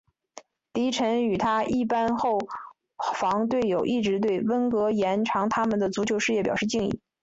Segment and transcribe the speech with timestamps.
[0.73, 2.39] 迪臣与他一班后
[3.13, 6.99] 防队友一直对温格延长他们的足球事业表示敬意。